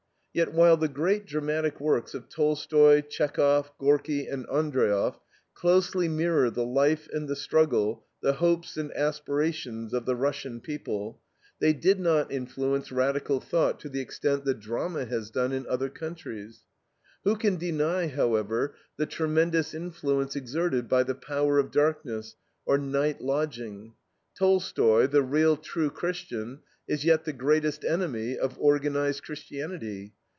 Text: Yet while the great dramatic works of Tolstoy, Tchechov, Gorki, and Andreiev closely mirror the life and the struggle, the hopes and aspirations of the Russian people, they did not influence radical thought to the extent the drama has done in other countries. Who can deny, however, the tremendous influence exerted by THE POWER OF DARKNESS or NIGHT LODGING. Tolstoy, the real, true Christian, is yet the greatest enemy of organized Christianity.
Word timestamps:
Yet 0.33 0.53
while 0.53 0.77
the 0.77 0.87
great 0.87 1.25
dramatic 1.25 1.81
works 1.81 2.13
of 2.13 2.29
Tolstoy, 2.29 3.01
Tchechov, 3.01 3.71
Gorki, 3.77 4.27
and 4.31 4.47
Andreiev 4.47 5.19
closely 5.53 6.07
mirror 6.07 6.49
the 6.49 6.63
life 6.63 7.09
and 7.11 7.27
the 7.27 7.35
struggle, 7.35 8.05
the 8.21 8.31
hopes 8.35 8.77
and 8.77 8.93
aspirations 8.93 9.93
of 9.93 10.05
the 10.05 10.15
Russian 10.15 10.61
people, 10.61 11.19
they 11.59 11.73
did 11.73 11.99
not 11.99 12.31
influence 12.31 12.93
radical 12.93 13.41
thought 13.41 13.77
to 13.81 13.89
the 13.89 13.99
extent 13.99 14.45
the 14.45 14.53
drama 14.53 15.03
has 15.03 15.29
done 15.29 15.51
in 15.51 15.67
other 15.67 15.89
countries. 15.89 16.61
Who 17.25 17.35
can 17.35 17.57
deny, 17.57 18.07
however, 18.07 18.75
the 18.95 19.07
tremendous 19.07 19.73
influence 19.73 20.37
exerted 20.37 20.87
by 20.87 21.03
THE 21.03 21.13
POWER 21.15 21.57
OF 21.57 21.71
DARKNESS 21.71 22.37
or 22.65 22.77
NIGHT 22.77 23.19
LODGING. 23.19 23.95
Tolstoy, 24.39 25.07
the 25.07 25.23
real, 25.23 25.57
true 25.57 25.89
Christian, 25.89 26.61
is 26.87 27.03
yet 27.03 27.25
the 27.25 27.33
greatest 27.33 27.83
enemy 27.83 28.37
of 28.37 28.57
organized 28.61 29.23
Christianity. 29.23 30.13